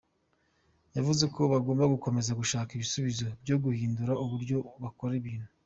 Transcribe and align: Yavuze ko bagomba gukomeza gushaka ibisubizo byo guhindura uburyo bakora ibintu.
Yavuze 0.95 1.23
ko 1.33 1.41
bagomba 1.53 1.91
gukomeza 1.93 2.37
gushaka 2.39 2.69
ibisubizo 2.73 3.25
byo 3.43 3.55
guhindura 3.63 4.11
uburyo 4.23 4.57
bakora 4.83 5.13
ibintu. 5.21 5.47